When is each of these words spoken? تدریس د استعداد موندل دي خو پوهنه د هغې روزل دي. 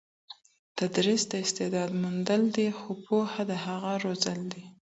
تدریس 0.77 1.21
د 1.31 1.33
استعداد 1.45 1.91
موندل 2.01 2.41
دي 2.55 2.67
خو 2.77 2.89
پوهنه 3.05 3.43
د 3.49 3.51
هغې 3.65 3.95
روزل 4.05 4.39
دي. 4.53 4.63